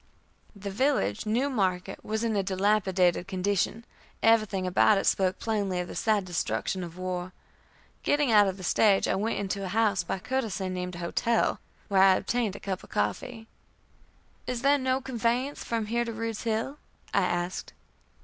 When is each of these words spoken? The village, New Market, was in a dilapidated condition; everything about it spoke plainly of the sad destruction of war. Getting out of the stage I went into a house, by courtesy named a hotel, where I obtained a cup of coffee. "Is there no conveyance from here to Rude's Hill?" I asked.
The 0.55 0.71
village, 0.71 1.27
New 1.27 1.47
Market, 1.47 2.03
was 2.03 2.23
in 2.23 2.35
a 2.35 2.41
dilapidated 2.41 3.27
condition; 3.27 3.85
everything 4.23 4.65
about 4.65 4.97
it 4.97 5.05
spoke 5.05 5.37
plainly 5.37 5.79
of 5.79 5.87
the 5.87 5.93
sad 5.93 6.25
destruction 6.25 6.83
of 6.83 6.97
war. 6.97 7.33
Getting 8.01 8.31
out 8.31 8.47
of 8.47 8.57
the 8.57 8.63
stage 8.63 9.07
I 9.07 9.13
went 9.13 9.37
into 9.37 9.63
a 9.63 9.67
house, 9.67 10.01
by 10.01 10.17
courtesy 10.17 10.69
named 10.69 10.95
a 10.95 11.05
hotel, 11.05 11.59
where 11.87 12.01
I 12.01 12.15
obtained 12.15 12.55
a 12.55 12.59
cup 12.59 12.83
of 12.83 12.89
coffee. 12.89 13.47
"Is 14.47 14.63
there 14.63 14.79
no 14.79 15.01
conveyance 15.01 15.63
from 15.63 15.85
here 15.85 16.03
to 16.05 16.11
Rude's 16.13 16.45
Hill?" 16.45 16.79
I 17.13 17.21
asked. 17.21 17.73